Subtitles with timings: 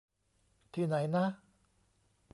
[0.73, 1.25] ที่ไหนนะ?